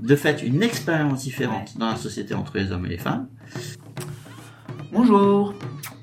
de 0.00 0.16
fait 0.16 0.42
une 0.42 0.62
expérience 0.62 1.22
différente 1.22 1.78
dans 1.78 1.88
la 1.88 1.96
société 1.96 2.34
entre 2.34 2.58
les 2.58 2.72
hommes 2.72 2.86
et 2.86 2.90
les 2.90 2.98
femmes. 2.98 3.28
Bonjour, 4.92 5.54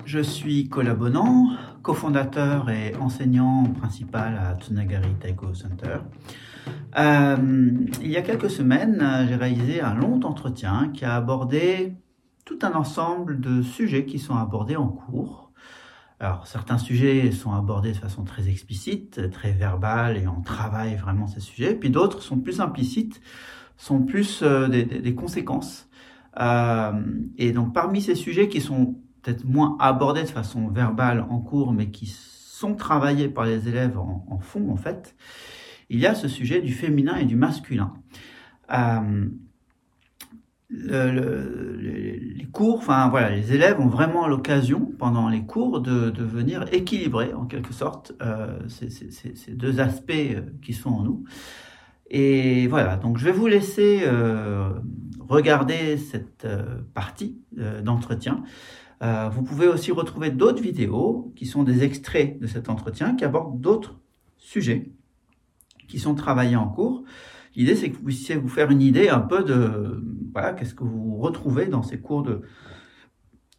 je 0.04 0.20
suis 0.20 0.68
Collabonnant, 0.68 1.50
cofondateur 1.82 2.68
et 2.68 2.94
enseignant 2.96 3.64
principal 3.64 4.36
à 4.36 4.58
Tsunagari 4.60 5.14
Taiko 5.20 5.54
Center. 5.54 5.98
Euh, 6.98 7.36
il 8.02 8.10
y 8.10 8.16
a 8.16 8.22
quelques 8.22 8.50
semaines, 8.50 9.26
j'ai 9.28 9.36
réalisé 9.36 9.80
un 9.80 9.94
long 9.94 10.20
entretien 10.24 10.90
qui 10.92 11.04
a 11.04 11.14
abordé 11.14 11.94
tout 12.44 12.58
un 12.62 12.72
ensemble 12.72 13.40
de 13.40 13.62
sujets 13.62 14.04
qui 14.04 14.18
sont 14.18 14.36
abordés 14.36 14.76
en 14.76 14.88
cours. 14.88 15.51
Alors, 16.22 16.46
certains 16.46 16.78
sujets 16.78 17.32
sont 17.32 17.52
abordés 17.52 17.90
de 17.90 17.96
façon 17.96 18.22
très 18.22 18.48
explicite, 18.48 19.28
très 19.32 19.50
verbale, 19.50 20.16
et 20.16 20.28
on 20.28 20.40
travaille 20.40 20.94
vraiment 20.94 21.26
ces 21.26 21.40
sujets. 21.40 21.74
Puis 21.74 21.90
d'autres 21.90 22.22
sont 22.22 22.38
plus 22.38 22.60
implicites, 22.60 23.20
sont 23.76 24.02
plus 24.02 24.40
euh, 24.44 24.68
des, 24.68 25.14
conséquences. 25.16 25.88
Euh, 26.38 26.92
et 27.38 27.50
donc, 27.50 27.74
parmi 27.74 28.00
ces 28.00 28.14
sujets 28.14 28.48
qui 28.48 28.60
sont 28.60 29.00
peut-être 29.22 29.44
moins 29.44 29.76
abordés 29.80 30.22
de 30.22 30.28
façon 30.28 30.68
verbale 30.68 31.26
en 31.28 31.40
cours, 31.40 31.72
mais 31.72 31.90
qui 31.90 32.06
sont 32.06 32.76
travaillés 32.76 33.28
par 33.28 33.44
les 33.44 33.68
élèves 33.68 33.98
en, 33.98 34.24
en 34.30 34.38
fond, 34.38 34.70
en 34.70 34.76
fait, 34.76 35.16
il 35.90 35.98
y 35.98 36.06
a 36.06 36.14
ce 36.14 36.28
sujet 36.28 36.60
du 36.60 36.72
féminin 36.72 37.16
et 37.16 37.24
du 37.24 37.34
masculin. 37.34 37.94
Euh, 38.72 39.28
le, 40.72 41.76
les 42.34 42.46
cours, 42.46 42.78
enfin 42.78 43.08
voilà, 43.08 43.30
les 43.30 43.52
élèves 43.52 43.78
ont 43.80 43.88
vraiment 43.88 44.26
l'occasion 44.26 44.90
pendant 44.98 45.28
les 45.28 45.44
cours 45.44 45.80
de, 45.80 46.22
venir 46.22 46.64
équilibrer 46.72 47.34
en 47.34 47.44
quelque 47.44 47.72
sorte 47.72 48.12
euh, 48.22 48.58
ces, 48.68 49.52
deux 49.52 49.80
aspects 49.80 50.12
euh, 50.12 50.40
qui 50.62 50.72
sont 50.72 50.90
en 50.90 51.02
nous. 51.02 51.24
Et 52.10 52.66
voilà, 52.68 52.96
donc 52.96 53.18
je 53.18 53.24
vais 53.24 53.32
vous 53.32 53.46
laisser 53.46 54.00
euh, 54.02 54.70
regarder 55.20 55.96
cette 55.96 56.46
partie 56.92 57.38
d'entretien. 57.82 58.42
vous 59.00 59.42
pouvez 59.42 59.66
aussi 59.66 59.92
retrouver 59.92 60.30
d'autres 60.30 60.62
vidéos 60.62 61.32
qui 61.36 61.46
sont 61.46 61.62
des 61.62 61.84
extraits 61.84 62.38
de 62.38 62.46
cet 62.46 62.68
entretien 62.68 63.14
qui 63.14 63.24
abordent 63.24 63.60
d'autres 63.60 63.98
sujets 64.36 64.92
qui 65.88 65.98
sont 65.98 66.14
travaillés 66.14 66.56
en 66.56 66.68
cours. 66.68 67.04
L'idée, 67.54 67.76
c'est 67.76 67.90
que 67.90 67.96
vous 67.96 68.04
puissiez 68.04 68.36
vous 68.36 68.48
faire 68.48 68.70
une 68.70 68.80
idée 68.80 69.08
un 69.08 69.20
peu 69.20 69.44
de, 69.44 70.02
voilà, 70.32 70.52
qu'est-ce 70.52 70.74
que 70.74 70.84
vous 70.84 71.16
retrouvez 71.16 71.66
dans 71.66 71.82
ces 71.82 72.00
cours 72.00 72.22
de, 72.22 72.42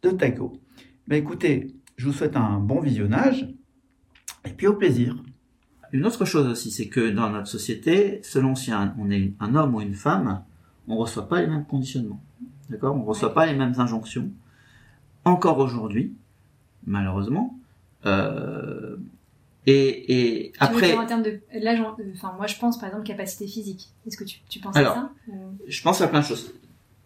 de 0.02 0.10
taiko. 0.10 0.60
Mais 1.06 1.18
écoutez, 1.18 1.74
je 1.96 2.06
vous 2.06 2.12
souhaite 2.12 2.36
un 2.36 2.58
bon 2.58 2.80
visionnage, 2.80 3.48
et 4.44 4.50
puis 4.50 4.66
au 4.66 4.74
plaisir. 4.74 5.16
Une 5.92 6.06
autre 6.06 6.24
chose 6.24 6.46
aussi, 6.46 6.70
c'est 6.70 6.88
que 6.88 7.10
dans 7.10 7.30
notre 7.30 7.46
société, 7.46 8.20
selon 8.22 8.54
si 8.54 8.72
on 8.72 9.10
est 9.10 9.32
un 9.38 9.54
homme 9.54 9.74
ou 9.76 9.80
une 9.80 9.94
femme, 9.94 10.44
on 10.88 10.96
reçoit 10.96 11.28
pas 11.28 11.40
les 11.40 11.46
mêmes 11.46 11.66
conditionnements. 11.66 12.22
D'accord? 12.68 12.96
On 12.96 13.04
reçoit 13.04 13.32
pas 13.32 13.46
les 13.46 13.54
mêmes 13.54 13.74
injonctions. 13.78 14.30
Encore 15.24 15.58
aujourd'hui, 15.58 16.16
malheureusement, 16.84 17.58
euh, 18.06 18.96
et, 19.66 20.46
et 20.46 20.52
après. 20.58 20.94
en 20.94 21.06
termes 21.06 21.22
de 21.22 21.40
l'âge, 21.54 21.80
enfin 22.12 22.34
moi 22.36 22.46
je 22.46 22.58
pense 22.58 22.78
par 22.78 22.88
exemple 22.88 23.06
capacité 23.06 23.46
physique. 23.46 23.90
Est-ce 24.06 24.18
que 24.18 24.24
tu, 24.24 24.40
tu 24.48 24.60
penses 24.60 24.76
à 24.76 24.84
ça? 24.84 25.12
Je 25.66 25.82
pense 25.82 26.02
à 26.02 26.08
plein 26.08 26.20
de 26.20 26.26
choses. 26.26 26.52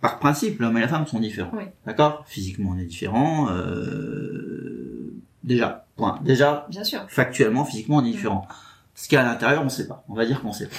Par 0.00 0.18
principe, 0.18 0.60
l'homme 0.60 0.76
et 0.76 0.80
la 0.80 0.88
femme 0.88 1.06
sont 1.06 1.18
différents. 1.20 1.50
Oui. 1.54 1.64
D'accord? 1.86 2.24
Physiquement, 2.26 2.70
on 2.74 2.78
est 2.78 2.84
différents. 2.84 3.50
Euh... 3.50 5.12
Déjà, 5.42 5.86
point. 5.96 6.20
Déjà, 6.24 6.66
Bien 6.70 6.84
sûr. 6.84 7.04
factuellement, 7.08 7.64
physiquement, 7.64 7.96
on 7.96 8.04
est 8.04 8.10
différents. 8.10 8.46
Ce 8.94 9.08
qu'il 9.08 9.16
y 9.16 9.18
a 9.18 9.22
à 9.22 9.32
l'intérieur, 9.32 9.64
on 9.64 9.68
sait 9.68 9.88
pas. 9.88 10.04
On 10.08 10.14
va 10.14 10.26
dire 10.26 10.40
qu'on 10.42 10.52
sait 10.52 10.66
pas. 10.66 10.76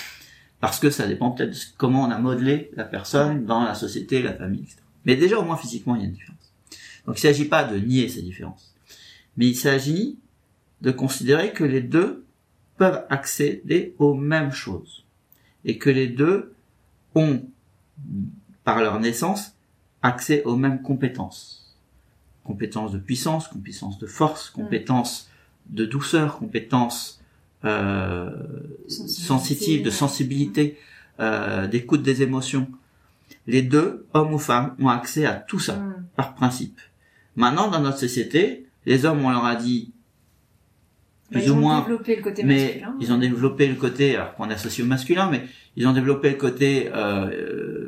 Parce 0.59 0.79
que 0.79 0.89
ça 0.89 1.07
dépend 1.07 1.31
peut-être 1.31 1.51
de 1.51 1.57
comment 1.77 2.03
on 2.03 2.11
a 2.11 2.17
modelé 2.17 2.71
la 2.75 2.83
personne 2.83 3.45
dans 3.45 3.63
la 3.63 3.75
société, 3.75 4.21
la 4.21 4.33
famille, 4.33 4.61
etc. 4.61 4.77
Mais 5.05 5.15
déjà, 5.15 5.39
au 5.39 5.43
moins 5.43 5.57
physiquement, 5.57 5.95
il 5.95 6.01
y 6.01 6.05
a 6.05 6.07
une 6.07 6.13
différence. 6.13 6.53
Donc 7.05 7.21
il 7.21 7.25
ne 7.27 7.31
s'agit 7.33 7.45
pas 7.45 7.63
de 7.63 7.77
nier 7.77 8.09
ces 8.09 8.21
différences. 8.21 8.75
Mais 9.37 9.47
il 9.47 9.55
s'agit 9.55 10.17
de 10.81 10.91
considérer 10.91 11.53
que 11.53 11.63
les 11.63 11.81
deux 11.81 12.25
peuvent 12.77 13.05
accéder 13.09 13.95
aux 13.99 14.13
mêmes 14.13 14.51
choses 14.51 15.05
et 15.65 15.77
que 15.77 15.89
les 15.89 16.07
deux 16.07 16.53
ont, 17.15 17.41
par 18.63 18.79
leur 18.81 18.99
naissance, 18.99 19.53
accès 20.01 20.43
aux 20.43 20.55
mêmes 20.55 20.81
compétences. 20.81 21.75
Compétences 22.43 22.91
de 22.91 22.97
puissance, 22.99 23.47
compétences 23.47 23.99
de 23.99 24.07
force, 24.07 24.49
compétences 24.49 25.29
de 25.69 25.85
douceur, 25.85 26.37
compétences 26.39 27.21
euh, 27.65 28.31
sensitives, 28.87 29.83
de 29.83 29.89
sensibilité, 29.89 30.77
euh, 31.19 31.67
d'écoute 31.67 32.01
des 32.01 32.21
émotions. 32.23 32.67
Les 33.47 33.61
deux, 33.61 34.05
hommes 34.13 34.33
ou 34.33 34.39
femmes, 34.39 34.75
ont 34.79 34.87
accès 34.89 35.25
à 35.25 35.33
tout 35.33 35.59
ça, 35.59 35.75
Mm. 35.75 36.05
par 36.15 36.33
principe. 36.35 36.79
Maintenant, 37.35 37.69
dans 37.69 37.81
notre 37.81 37.97
société, 37.99 38.65
les 38.85 39.05
hommes, 39.05 39.23
on 39.25 39.29
leur 39.29 39.45
a 39.45 39.55
dit 39.55 39.91
Bah, 41.31 41.39
plus 41.39 41.43
ils 41.43 41.51
ou 41.51 41.53
ont 41.55 41.57
moins, 41.57 41.81
développé 41.81 42.15
le 42.15 42.21
côté 42.23 42.43
mais 42.43 42.65
masculin. 42.65 42.95
ils 43.01 43.13
ont 43.13 43.17
développé 43.17 43.67
le 43.67 43.75
côté, 43.75 44.15
alors 44.15 44.33
qu'on 44.35 44.49
associe 44.49 44.83
au 44.85 44.89
masculin, 44.89 45.29
mais 45.29 45.43
ils 45.75 45.85
ont 45.87 45.93
développé 45.93 46.29
le 46.31 46.37
côté 46.37 46.89
euh, 46.93 47.78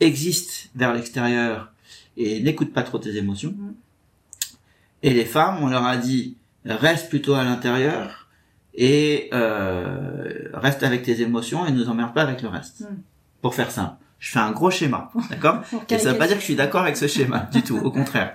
existe 0.00 0.70
vers 0.74 0.92
l'extérieur 0.92 1.72
et 2.16 2.40
n'écoute 2.40 2.72
pas 2.72 2.82
trop 2.82 2.98
tes 2.98 3.16
émotions. 3.16 3.54
Mhm. 3.56 3.74
Et 5.02 5.14
les 5.14 5.24
femmes, 5.24 5.58
on 5.62 5.68
leur 5.68 5.84
a 5.84 5.96
dit 5.96 6.36
reste 6.64 7.08
plutôt 7.08 7.34
à 7.34 7.44
l'intérieur 7.44 8.28
et 8.74 9.28
euh, 9.32 10.48
reste 10.54 10.82
avec 10.82 11.02
tes 11.02 11.20
émotions 11.20 11.66
et 11.66 11.72
ne 11.72 11.76
nous 11.76 11.88
emmerde 11.88 12.12
pas 12.12 12.22
avec 12.22 12.42
le 12.42 12.48
reste. 12.48 12.80
Mhm. 12.80 12.98
Pour 13.42 13.54
faire 13.54 13.70
simple, 13.70 13.96
je 14.18 14.30
fais 14.30 14.38
un 14.38 14.52
gros 14.52 14.70
schéma, 14.70 15.10
d'accord? 15.30 15.62
Et 15.90 15.98
ça 15.98 16.12
veut 16.12 16.18
pas 16.18 16.26
dire 16.26 16.36
que 16.36 16.40
je 16.40 16.46
suis 16.46 16.56
d'accord 16.56 16.82
avec 16.82 16.96
ce 16.96 17.06
schéma 17.06 17.48
du 17.52 17.62
tout, 17.62 17.78
au 17.78 17.90
contraire. 17.90 18.34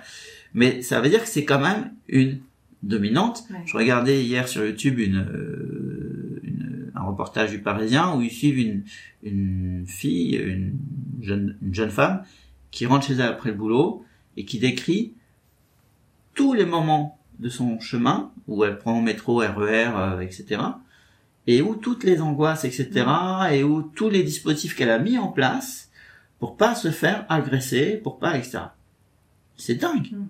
Mais 0.54 0.82
ça 0.82 1.00
veut 1.00 1.08
dire 1.08 1.22
que 1.22 1.28
c'est 1.28 1.44
quand 1.44 1.60
même 1.60 1.92
une 2.08 2.40
dominante. 2.82 3.44
Ouais. 3.50 3.58
Je 3.64 3.76
regardais 3.76 4.22
hier 4.22 4.48
sur 4.48 4.64
YouTube 4.64 4.98
une, 4.98 5.18
euh, 5.18 5.81
reportage 7.12 7.50
du 7.50 7.60
Parisien 7.60 8.14
où 8.14 8.22
ils 8.22 8.30
suivent 8.30 8.58
une, 8.58 8.84
une 9.22 9.84
fille, 9.86 10.36
une 10.36 10.78
jeune, 11.20 11.56
une 11.62 11.74
jeune 11.74 11.90
femme 11.90 12.24
qui 12.70 12.86
rentre 12.86 13.06
chez 13.06 13.14
elle 13.14 13.22
après 13.22 13.50
le 13.50 13.56
boulot 13.56 14.04
et 14.36 14.44
qui 14.44 14.58
décrit 14.58 15.14
tous 16.34 16.54
les 16.54 16.64
moments 16.64 17.18
de 17.38 17.48
son 17.48 17.78
chemin 17.80 18.32
où 18.48 18.64
elle 18.64 18.78
prend 18.78 18.98
le 18.98 19.04
métro, 19.04 19.36
RER, 19.36 19.90
euh, 19.94 20.20
etc. 20.20 20.60
Et 21.46 21.60
où 21.60 21.74
toutes 21.74 22.04
les 22.04 22.20
angoisses, 22.20 22.64
etc. 22.64 23.06
Et 23.52 23.64
où 23.64 23.82
tous 23.82 24.08
les 24.08 24.22
dispositifs 24.22 24.76
qu'elle 24.76 24.90
a 24.90 24.98
mis 24.98 25.18
en 25.18 25.28
place 25.28 25.90
pour 26.38 26.56
pas 26.56 26.74
se 26.74 26.90
faire 26.90 27.26
agresser, 27.28 27.96
pour 27.96 28.18
pas, 28.18 28.36
etc. 28.36 28.58
C'est 29.56 29.74
dingue. 29.74 30.08
Mm. 30.12 30.26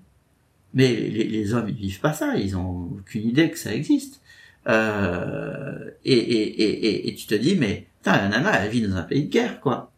Mais 0.75 0.95
les, 0.95 1.25
les 1.25 1.55
hommes, 1.55 1.69
ils 1.69 1.75
vivent 1.75 2.01
pas 2.01 2.13
ça. 2.13 2.37
Ils 2.37 2.57
ont 2.57 2.91
aucune 2.99 3.29
idée 3.29 3.51
que 3.51 3.59
ça 3.59 3.75
existe. 3.75 4.21
Euh, 4.69 5.91
et, 6.05 6.13
et, 6.13 6.63
et, 6.63 6.87
et, 6.87 7.09
et 7.09 7.15
tu 7.15 7.27
te 7.27 7.35
dis, 7.35 7.57
mais 7.57 7.87
putain, 7.99 8.17
la 8.17 8.29
nana, 8.29 8.65
elle 8.65 8.71
vit 8.71 8.83
dans 8.87 8.97
un 8.97 9.03
pays 9.03 9.25
de 9.25 9.31
guerre, 9.31 9.61
quoi. 9.61 9.93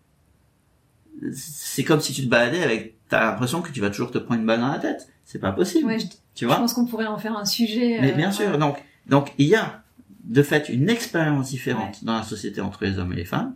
C'est 1.33 1.85
comme 1.85 2.01
si 2.01 2.13
tu 2.13 2.23
te 2.25 2.29
baladais 2.29 2.63
avec, 2.63 2.97
t'as 3.09 3.25
l'impression 3.31 3.63
que 3.63 3.71
tu 3.71 3.81
vas 3.81 3.91
toujours 3.91 4.11
te 4.11 4.19
prendre 4.19 4.41
une 4.41 4.47
balle 4.47 4.61
dans 4.61 4.69
la 4.73 4.79
tête. 4.79 5.09
C'est 5.25 5.39
pas 5.39 5.53
possible. 5.53 5.87
Ouais, 5.87 5.99
je, 5.99 6.07
tu 6.07 6.17
je 6.37 6.47
vois? 6.47 6.57
pense 6.57 6.75
qu'on 6.75 6.85
pourrait 6.87 7.07
en 7.07 7.19
faire 7.19 7.37
un 7.37 7.45
sujet. 7.47 7.99
Mais 8.01 8.13
euh, 8.13 8.17
bien 8.17 8.29
ouais. 8.29 8.35
sûr, 8.35 8.59
donc, 8.59 8.77
donc 9.07 9.33
il 9.39 9.47
y 9.47 9.55
a 9.55 9.83
de 10.25 10.43
fait 10.43 10.69
une 10.69 10.91
expérience 10.91 11.49
différente 11.51 11.95
Ouais. 11.95 12.07
dans 12.07 12.15
la 12.17 12.23
société 12.23 12.61
entre 12.61 12.85
les 12.85 12.99
hommes 12.99 13.13
et 13.13 13.17
les 13.17 13.25
femmes, 13.25 13.55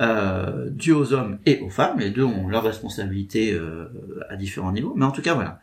euh, 0.00 0.68
due 0.70 0.92
aux 0.92 1.12
hommes 1.12 1.38
et 1.46 1.60
aux 1.60 1.70
femmes. 1.70 1.98
Les 2.00 2.10
deux 2.10 2.24
ont 2.24 2.48
leurs 2.48 2.64
responsabilités 2.64 3.52
euh, 3.54 3.88
à 4.28 4.36
différents 4.36 4.72
niveaux, 4.72 4.92
mais 4.96 5.04
en 5.04 5.10
tout 5.12 5.22
cas 5.22 5.34
voilà. 5.34 5.60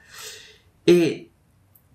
Et 0.87 1.29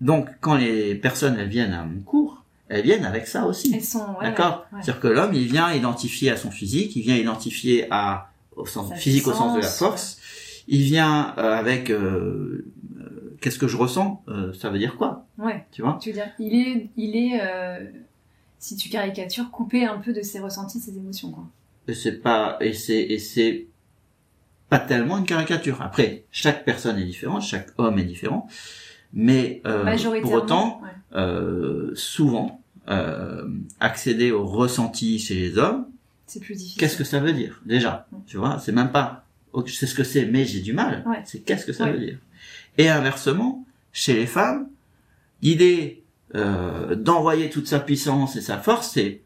donc 0.01 0.29
quand 0.41 0.55
les 0.55 0.95
personnes 0.95 1.37
elles 1.39 1.49
viennent 1.49 1.73
à 1.73 1.83
mon 1.83 1.99
cours, 2.01 2.42
elles 2.69 2.83
viennent 2.83 3.05
avec 3.05 3.27
ça 3.27 3.45
aussi. 3.45 3.73
Elles 3.75 3.83
sont. 3.83 3.99
ouais, 4.19 4.23
D'accord 4.23 4.65
ouais, 4.71 4.77
ouais. 4.77 4.83
C'est-à-dire 4.83 5.01
que 5.01 5.07
l'homme, 5.07 5.33
il 5.33 5.45
vient 5.47 5.71
identifier 5.73 6.31
à 6.31 6.37
son 6.37 6.49
physique, 6.51 6.95
il 6.95 7.01
vient 7.01 7.15
identifier 7.15 7.87
à 7.91 8.29
au 8.55 8.65
sens 8.65 8.89
Sa 8.89 8.95
physique 8.95 9.27
au 9.27 9.33
sens 9.33 9.55
de 9.55 9.61
la 9.61 9.67
force. 9.67 10.19
Il 10.67 10.81
vient 10.83 11.33
euh, 11.37 11.53
avec 11.57 11.89
euh, 11.89 12.65
euh, 12.99 13.35
qu'est-ce 13.41 13.59
que 13.59 13.67
je 13.67 13.75
ressens 13.77 14.23
Euh, 14.27 14.53
Ça 14.53 14.69
veut 14.69 14.79
dire 14.79 14.95
quoi 14.95 15.25
Ouais. 15.37 15.65
Tu 15.71 15.81
vois 15.81 15.97
Tu 16.01 16.09
veux 16.09 16.15
dire, 16.15 16.29
il 16.39 16.55
est, 16.55 16.89
il 16.95 17.15
est, 17.17 17.41
euh, 17.41 17.83
si 18.59 18.75
tu 18.77 18.89
caricatures, 18.89 19.51
coupé 19.51 19.85
un 19.85 19.97
peu 19.97 20.13
de 20.13 20.21
ses 20.21 20.39
ressentis, 20.39 20.79
ses 20.79 20.95
émotions, 20.97 21.31
quoi. 21.31 21.45
Et 21.89 21.93
c'est 21.93 22.21
pas 22.21 22.57
et 22.61 22.71
c'est 22.71 23.01
et 23.01 23.19
c'est 23.19 23.67
pas 24.69 24.79
tellement 24.79 25.17
une 25.17 25.25
caricature. 25.25 25.81
Après, 25.81 26.23
chaque 26.31 26.63
personne 26.63 26.97
est 26.97 27.03
différente, 27.03 27.41
chaque 27.41 27.69
homme 27.77 27.99
est 27.99 28.05
différent, 28.05 28.47
mais 29.13 29.61
euh, 29.65 29.83
pour 30.21 30.33
autant, 30.33 30.81
ouais. 30.83 30.89
euh, 31.19 31.91
souvent, 31.95 32.61
euh, 32.89 33.47
accéder 33.79 34.31
au 34.31 34.45
ressenti 34.45 35.19
chez 35.19 35.35
les 35.35 35.57
hommes, 35.57 35.85
c'est 36.25 36.39
plus 36.39 36.55
difficile. 36.55 36.79
qu'est-ce 36.79 36.97
que 36.97 37.03
ça 37.03 37.19
veut 37.19 37.33
dire 37.33 37.61
déjà. 37.65 38.07
Tu 38.27 38.37
vois, 38.37 38.59
c'est 38.59 38.71
même 38.71 38.91
pas 38.91 39.23
sais 39.73 39.85
ce 39.87 39.93
que 39.95 40.03
c'est, 40.03 40.25
mais 40.25 40.45
j'ai 40.45 40.61
du 40.61 40.73
mal. 40.73 41.03
Ouais. 41.05 41.21
C'est 41.25 41.39
qu'est-ce 41.39 41.65
que 41.65 41.73
ça 41.73 41.85
veut 41.85 41.99
dire 41.99 42.17
Et 42.77 42.89
inversement, 42.89 43.65
chez 43.91 44.13
les 44.15 44.25
femmes, 44.25 44.67
l'idée 45.41 46.01
euh, 46.35 46.95
d'envoyer 46.95 47.49
toute 47.51 47.67
sa 47.67 47.79
puissance 47.79 48.35
et 48.35 48.41
sa 48.41 48.57
force, 48.57 48.91
c'est 48.91 49.21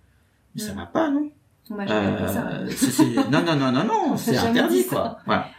mais 0.56 0.62
ça 0.62 0.74
va 0.74 0.86
pas, 0.86 1.10
non 1.10 1.32
On 1.70 1.76
ça. 2.28 2.50
C'est- 2.70 2.92
c'est- 2.92 3.30
non, 3.30 3.44
non, 3.44 3.56
non, 3.56 3.72
non, 3.72 3.84
non, 3.86 4.04
On 4.12 4.18
c'est 4.18 4.36
interdit, 4.38 4.86
quoi. 4.86 5.20
Voilà. 5.26 5.50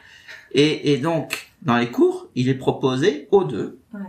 Et, 0.52 0.92
et 0.92 0.98
donc, 0.98 1.47
dans 1.62 1.76
les 1.76 1.90
cours, 1.90 2.28
il 2.34 2.48
est 2.48 2.54
proposé 2.54 3.28
aux 3.30 3.44
deux. 3.44 3.80
Ouais. 3.92 4.00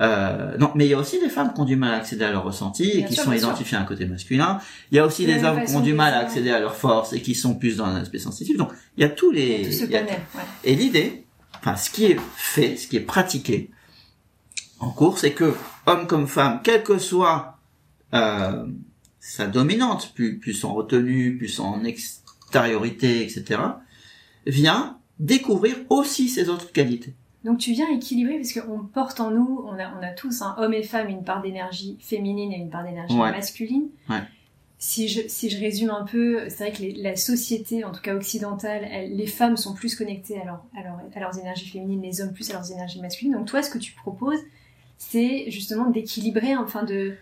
Euh, 0.00 0.56
non, 0.58 0.70
mais 0.76 0.86
il 0.86 0.90
y 0.90 0.94
a 0.94 0.98
aussi 0.98 1.18
des 1.20 1.28
femmes 1.28 1.52
qui 1.52 1.60
ont 1.60 1.64
du 1.64 1.74
mal 1.74 1.92
à 1.94 1.96
accéder 1.96 2.24
à 2.24 2.30
leur 2.30 2.44
ressenti 2.44 2.88
et 2.88 2.96
Bien 2.98 3.06
qui 3.08 3.14
sûr, 3.14 3.24
sont 3.24 3.30
sûr. 3.32 3.38
identifiées 3.38 3.76
à 3.78 3.80
un 3.80 3.84
côté 3.84 4.06
masculin. 4.06 4.60
Il 4.92 4.96
y 4.96 5.00
a 5.00 5.04
aussi 5.06 5.26
des 5.26 5.42
hommes 5.42 5.64
qui 5.64 5.74
ont 5.74 5.80
du 5.80 5.92
mal 5.92 6.14
à 6.14 6.18
accéder 6.18 6.50
à 6.50 6.60
leur 6.60 6.76
force 6.76 7.12
et 7.14 7.20
qui 7.20 7.34
sont 7.34 7.56
plus 7.56 7.76
dans 7.78 7.84
un 7.86 7.96
aspect 7.96 8.18
sensitif. 8.20 8.56
Donc, 8.56 8.70
il 8.96 9.00
y 9.00 9.04
a 9.04 9.08
tous 9.08 9.32
les... 9.32 9.62
Tout 9.64 9.72
ce 9.72 9.84
il 9.84 9.90
y 9.90 9.96
a- 9.96 10.00
panel, 10.04 10.20
ouais. 10.36 10.40
Et 10.62 10.76
l'idée, 10.76 11.24
enfin, 11.56 11.74
ce 11.74 11.90
qui 11.90 12.04
est 12.06 12.16
fait, 12.36 12.76
ce 12.76 12.86
qui 12.86 12.96
est 12.96 13.00
pratiqué 13.00 13.70
en 14.78 14.90
cours, 14.90 15.18
c'est 15.18 15.32
que 15.32 15.52
homme 15.86 16.06
comme 16.06 16.28
femme, 16.28 16.60
quelle 16.62 16.84
que 16.84 16.98
soit 16.98 17.58
euh, 18.14 18.66
sa 19.18 19.48
dominante, 19.48 20.12
plus, 20.14 20.38
plus 20.38 20.62
en 20.64 20.74
retenue, 20.74 21.36
plus 21.38 21.58
en 21.58 21.82
extériorité, 21.82 23.22
etc., 23.24 23.60
vient 24.46 24.98
découvrir 25.18 25.76
aussi 25.90 26.28
ses 26.28 26.48
autres 26.48 26.72
qualités. 26.72 27.14
Donc 27.44 27.58
tu 27.58 27.72
viens 27.72 27.88
équilibrer 27.90 28.36
parce 28.36 28.52
qu'on 28.52 28.80
porte 28.84 29.20
en 29.20 29.30
nous, 29.30 29.62
on 29.64 29.72
a, 29.78 29.92
on 29.98 30.02
a 30.02 30.10
tous, 30.10 30.42
hein, 30.42 30.54
hommes 30.58 30.74
et 30.74 30.82
femmes, 30.82 31.08
une 31.08 31.22
part 31.24 31.40
d'énergie 31.40 31.96
féminine 32.00 32.52
et 32.52 32.56
une 32.56 32.70
part 32.70 32.84
d'énergie 32.84 33.14
Ouais. 33.16 33.30
masculine. 33.30 33.84
Ouais. 34.10 34.16
Si 34.80 35.08
je, 35.08 35.22
si 35.28 35.50
je 35.50 35.58
résume 35.58 35.90
un 35.90 36.04
peu, 36.04 36.48
c'est 36.48 36.64
vrai 36.68 36.72
que 36.72 36.82
les- 36.82 36.92
la 37.02 37.16
société, 37.16 37.84
en 37.84 37.90
tout 37.90 38.00
cas 38.00 38.14
occidentale, 38.14 38.86
elle- 38.90 39.16
les 39.16 39.26
femmes 39.26 39.56
sont 39.56 39.74
plus 39.74 39.96
connectées 39.96 40.40
à, 40.40 40.44
leur, 40.44 40.62
à, 40.76 40.82
leur- 40.82 41.00
à 41.14 41.20
leurs 41.20 41.38
énergies 41.38 41.68
féminines, 41.68 42.00
les 42.02 42.20
hommes 42.20 42.32
plus 42.32 42.48
à 42.50 42.52
leurs 42.54 42.70
énergies 42.70 43.00
masculines. 43.00 43.32
Donc 43.34 43.46
toi, 43.46 43.62
ce 43.62 43.70
que 43.70 43.78
tu 43.78 43.92
proposes, 43.92 44.38
c'est 44.96 45.50
justement 45.50 45.90
d'équilibrer, 45.90 46.56
enfin 46.56 46.82
de, 46.84 47.14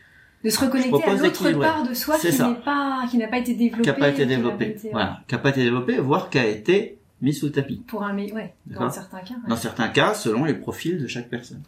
de 0.44 0.50
se 0.50 0.60
reconnecter 0.60 1.02
à 1.04 1.14
l'autre 1.14 1.50
part 1.60 1.86
de 1.88 1.94
soi 1.94 2.18
qui 2.18 2.26
n'est 2.28 2.54
pas, 2.64 3.04
qui 3.10 3.16
n'a 3.18 3.28
pas 3.28 3.38
été 3.38 3.54
développée. 3.54 3.82
Qui 3.82 3.88
n'a 3.88 3.94
pas 3.94 4.08
été 4.08 4.22
qui 4.22 4.28
n'a 4.28 4.36
développé. 4.36 4.64
été- 4.70 4.90
Voilà. 4.90 5.20
Qui 5.28 5.34
n'a 5.34 5.40
pas 5.40 5.50
été 5.50 5.62
développé, 5.62 5.98
voire 5.98 6.28
qui 6.30 6.38
a 6.38 6.46
été 6.46 6.95
mis 7.22 7.32
sous 7.34 7.46
le 7.46 7.52
tapis. 7.52 7.82
Pour 7.86 8.02
un, 8.02 8.16
ouais, 8.16 8.54
dans 8.66 8.90
certains 8.90 9.20
cas. 9.20 9.34
ouais. 9.34 9.48
dans 9.48 9.56
certains 9.56 9.88
cas, 9.88 10.14
selon 10.14 10.44
les 10.44 10.54
profils 10.54 10.98
de 10.98 11.06
chaque 11.06 11.28
personne. 11.28 11.62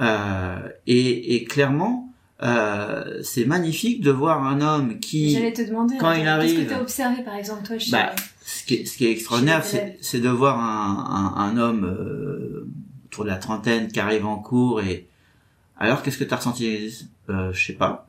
Euh, 0.00 0.68
et, 0.86 1.36
et 1.36 1.44
clairement, 1.44 2.12
euh, 2.42 3.20
c'est 3.22 3.44
magnifique 3.44 4.00
de 4.02 4.10
voir 4.10 4.44
un 4.46 4.60
homme 4.60 4.98
qui, 4.98 5.30
J'allais 5.30 5.52
te 5.52 5.62
demander, 5.62 5.96
quand 5.98 6.12
il 6.12 6.18
qu'est-ce 6.18 6.28
arrive- 6.28 6.64
que 6.64 6.68
tu 6.68 6.74
as 6.74 6.80
observé 6.82 7.22
par 7.22 7.34
exemple 7.36 7.64
toi 7.64 7.78
chez... 7.78 7.90
Bah, 7.92 8.12
ce 8.44 8.64
qui 8.64 8.74
est, 8.74 8.84
ce 8.84 8.96
qui 8.98 9.06
est 9.06 9.10
extraordinaire, 9.12 9.64
c'est, 9.64 9.96
c'est 10.02 10.20
de 10.20 10.28
voir 10.28 10.58
un, 10.60 11.32
un, 11.36 11.42
un 11.42 11.56
homme 11.56 11.84
euh, 11.84 12.68
autour 13.06 13.24
de 13.24 13.30
la 13.30 13.36
trentaine 13.36 13.88
qui 13.90 14.00
arrive 14.00 14.26
en 14.26 14.36
cours 14.38 14.80
et 14.82 15.06
alors 15.78 16.02
qu'est-ce 16.02 16.18
que 16.18 16.24
tu 16.24 16.34
as 16.34 16.36
ressenti 16.36 17.08
euh, 17.30 17.52
Je 17.52 17.66
sais 17.66 17.72
pas. 17.72 18.06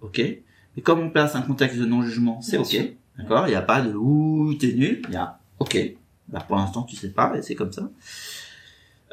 Ok. 0.00 0.18
Mais 0.18 0.82
comme 0.82 1.00
on 1.00 1.10
place 1.10 1.34
un 1.36 1.42
contexte 1.42 1.78
de 1.78 1.84
non-jugement, 1.86 2.40
c'est 2.42 2.52
Bien 2.56 2.60
ok. 2.60 2.66
sûr. 2.66 2.84
D'accord? 3.18 3.46
Il 3.46 3.50
n'y 3.50 3.56
a 3.56 3.62
pas 3.62 3.80
de 3.82 3.94
ouh 3.94 4.54
t'es 4.54 4.72
nul. 4.72 5.02
Il 5.08 5.14
y 5.14 5.16
a 5.16 5.38
ok. 5.58 5.78
Bah 6.28 6.44
pour 6.46 6.56
l'instant 6.56 6.82
tu 6.82 6.96
sais 6.96 7.10
pas 7.10 7.32
c'est 7.42 7.54
comme 7.54 7.72
ça. 7.72 7.88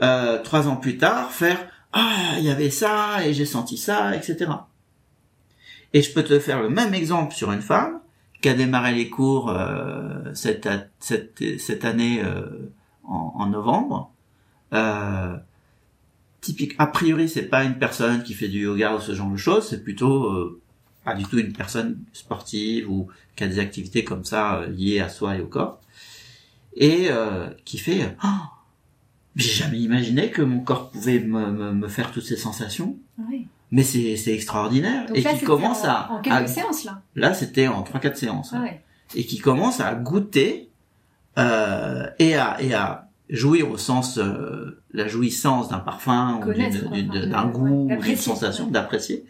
Euh, 0.01 0.41
trois 0.43 0.67
ans 0.67 0.75
plus 0.75 0.97
tard, 0.97 1.31
faire 1.31 1.57
ah 1.93 2.35
il 2.37 2.43
y 2.43 2.49
avait 2.49 2.69
ça 2.69 3.25
et 3.25 3.33
j'ai 3.33 3.45
senti 3.45 3.77
ça, 3.77 4.15
etc. 4.15 4.51
Et 5.93 6.01
je 6.01 6.13
peux 6.13 6.23
te 6.23 6.39
faire 6.39 6.61
le 6.61 6.69
même 6.69 6.93
exemple 6.93 7.33
sur 7.33 7.53
une 7.53 7.61
femme 7.61 8.01
qui 8.41 8.49
a 8.49 8.53
démarré 8.53 8.93
les 8.93 9.09
cours 9.09 9.49
euh, 9.49 10.33
cette, 10.33 10.67
année 11.85 12.21
euh, 12.21 12.69
en, 13.05 13.47
novembre. 13.47 14.11
Euh, 14.73 15.37
typique, 16.41 16.75
a 16.77 16.87
priori, 16.87 17.29
c'est 17.29 17.47
pas 17.47 17.63
une 17.63 17.79
personne 17.79 18.23
qui 18.23 18.33
fait 18.33 18.49
du 18.49 18.63
yoga 18.63 18.95
ou 18.95 18.99
ce 18.99 19.15
genre 19.15 19.31
de 19.31 19.37
choses, 19.37 19.69
c'est 19.69 19.83
plutôt 19.83 20.61
pas 21.05 21.15
du 21.15 21.23
tout 21.23 21.39
une 21.39 21.53
personne 21.53 21.97
sportive 22.11 22.91
ou 22.91 23.07
qui 23.35 23.45
a 23.45 23.47
des 23.47 23.59
activités 23.59 24.03
comme 24.03 24.25
ça 24.25 24.65
liées 24.67 24.99
à 24.99 25.07
soi 25.07 25.37
et 25.37 25.41
au 25.41 25.47
corps, 25.47 25.79
et 26.75 27.07
euh, 27.09 27.47
qui 27.65 27.77
fait 27.77 28.03
euh, 28.03 28.07
Ah, 28.21 28.49
j'ai 29.35 29.49
jamais 29.51 29.79
imaginé 29.79 30.29
que 30.31 30.41
mon 30.41 30.59
corps 30.59 30.89
pouvait 30.91 31.19
me, 31.19 31.51
me, 31.51 31.71
me 31.73 31.87
faire 31.87 32.11
toutes 32.11 32.23
ces 32.25 32.37
sensations, 32.37 32.95
Oui. 33.29 33.47
mais 33.71 33.83
c'est 33.83 34.15
c'est 34.17 34.33
extraordinaire, 34.33 35.05
Donc 35.07 35.17
et 35.17 35.23
qui 35.23 35.43
commence 35.45 35.83
en, 35.83 35.87
à, 35.89 36.09
en 36.11 36.21
quelques 36.21 36.35
à- 36.35 36.47
séances 36.47 36.83
là? 36.85 37.01
là 37.15 37.33
c'était 37.33 37.67
en 37.67 37.83
3-4 37.83 38.15
séances 38.15 38.51
Ah 38.55 38.61
ouais. 38.61 38.81
et 39.15 39.25
qui 39.25 39.39
commence 39.39 39.79
à 39.79 39.93
goûter 39.95 40.69
euh, 41.37 42.07
et 42.19 42.35
à 42.35 42.61
et 42.61 42.73
à 42.73 43.09
jouir 43.29 43.69
au 43.71 43.77
sens 43.77 44.17
euh, 44.17 44.81
la 44.93 45.07
jouissance 45.07 45.67
d'un 45.69 45.79
parfum 45.79 46.37
ou 46.37 46.45
Connaître, 46.45 46.85
d'un 47.27 47.45
goût 47.47 47.87
ouais, 47.87 47.97
ou 47.97 48.01
d'une 48.01 48.15
sensation 48.17 48.65
ouais. 48.65 48.71
d'apprécier 48.71 49.25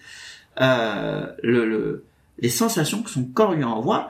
euh, 0.62 1.28
le, 1.44 1.66
le 1.66 2.06
les 2.40 2.50
sensations 2.50 3.02
que 3.02 3.10
son 3.10 3.24
corps 3.24 3.54
lui 3.54 3.64
envoie 3.64 4.10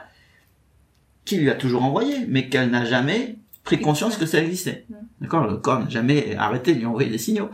qu'il 1.26 1.40
lui 1.40 1.50
a 1.50 1.54
toujours 1.54 1.82
envoyé 1.82 2.24
mais 2.28 2.48
qu'elle 2.48 2.70
n'a 2.70 2.84
jamais 2.86 3.36
pris 3.64 3.80
conscience 3.80 4.16
que 4.16 4.26
ça 4.26 4.40
existait. 4.40 4.86
Ouais. 4.88 4.96
d'accord? 5.20 5.46
Le 5.46 5.56
corps 5.58 5.80
n'a 5.80 5.88
jamais 5.88 6.34
arrêté 6.36 6.74
de 6.74 6.78
lui 6.78 6.86
envoyer 6.86 7.10
des 7.10 7.18
signaux 7.18 7.50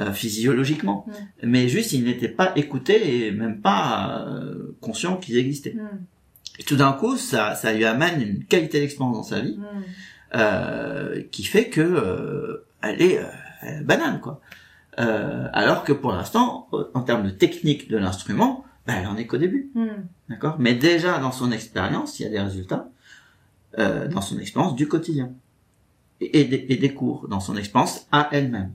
euh, 0.00 0.12
physiologiquement. 0.12 1.06
Ouais. 1.08 1.14
mais 1.42 1.68
juste 1.68 1.92
il 1.92 2.04
n'était 2.04 2.28
pas 2.28 2.52
écouté 2.56 3.26
et 3.26 3.30
même 3.32 3.60
pas 3.60 4.24
euh, 4.28 4.76
conscient 4.80 5.16
qu'ils 5.16 5.36
existaient. 5.36 5.74
Hmm, 5.74 5.98
et 6.58 6.62
tout 6.62 6.76
d'un 6.76 6.92
coup, 6.92 7.16
ça, 7.16 7.54
ça 7.54 7.72
lui 7.72 7.84
amène 7.84 8.22
une 8.22 8.44
qualité 8.44 8.80
d'expérience 8.80 9.16
dans 9.16 9.22
sa 9.22 9.40
vie 9.40 9.58
euh, 10.34 11.22
qui 11.30 11.44
fait 11.44 11.68
que 11.68 11.80
euh, 11.80 12.66
elle, 12.82 13.02
est, 13.02 13.18
euh, 13.18 13.26
elle 13.62 13.80
est 13.80 13.84
banale, 13.84 14.20
quoi. 14.20 14.40
Euh, 14.98 15.48
alors 15.52 15.84
que 15.84 15.92
pour 15.92 16.12
l'instant, 16.12 16.68
en 16.94 17.02
termes 17.02 17.24
de 17.26 17.30
technique 17.30 17.90
de 17.90 17.98
l'instrument, 17.98 18.64
ben, 18.86 18.94
elle 19.00 19.06
en 19.06 19.16
est 19.16 19.26
qu'au 19.26 19.36
début, 19.36 19.70
d'accord? 20.30 20.56
Mais 20.58 20.74
déjà 20.74 21.18
dans 21.18 21.32
son 21.32 21.52
expérience, 21.52 22.18
il 22.18 22.22
y 22.22 22.26
a 22.26 22.30
des 22.30 22.40
résultats 22.40 22.88
euh, 23.78 24.08
dans 24.08 24.20
son 24.20 24.38
expérience 24.38 24.74
du 24.74 24.88
quotidien 24.88 25.30
et, 26.20 26.40
et 26.40 26.44
des, 26.44 26.66
et 26.68 26.76
des 26.76 26.94
cours 26.94 27.28
dans 27.28 27.40
son 27.40 27.56
expérience 27.56 28.06
à 28.12 28.28
elle-même. 28.32 28.72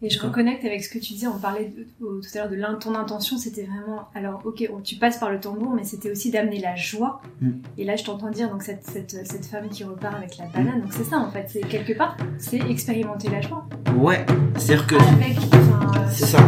Et 0.00 0.10
je 0.10 0.20
reconnecte 0.20 0.64
avec 0.64 0.84
ce 0.84 0.88
que 0.90 1.00
tu 1.00 1.12
disais, 1.14 1.26
on 1.26 1.40
parlait 1.40 1.72
de- 1.76 1.84
tout 2.00 2.38
à 2.38 2.46
l'heure 2.46 2.70
de 2.70 2.78
ton 2.78 2.94
intention, 2.94 3.36
c'était 3.36 3.64
vraiment, 3.64 4.08
alors 4.14 4.40
ok, 4.44 4.70
tu 4.84 4.94
passes 4.94 5.18
par 5.18 5.28
le 5.32 5.40
tambour, 5.40 5.72
mais 5.74 5.82
c'était 5.82 6.08
aussi 6.12 6.30
d'amener 6.30 6.60
la 6.60 6.76
joie. 6.76 7.20
Mm. 7.40 7.50
Et 7.78 7.84
là, 7.84 7.96
je 7.96 8.04
t'entends 8.04 8.30
dire, 8.30 8.48
donc 8.48 8.62
cette, 8.62 8.84
cette, 8.84 9.26
cette 9.26 9.44
femme 9.46 9.68
qui 9.68 9.82
repart 9.82 10.14
avec 10.14 10.38
la 10.38 10.46
banane, 10.46 10.82
donc 10.82 10.92
c'est 10.92 11.02
ça 11.02 11.18
en 11.18 11.32
fait, 11.32 11.46
c'est 11.48 11.62
quelque 11.62 11.94
part, 11.94 12.16
c'est 12.38 12.60
expérimenter 12.70 13.28
la 13.28 13.40
joie. 13.40 13.66
Ouais, 13.96 14.24
c'est-à-dire 14.56 14.86
que 14.86 14.94
Avec, 14.94 15.36
enfin, 15.52 16.06
c'est 16.12 16.26
ça. 16.26 16.38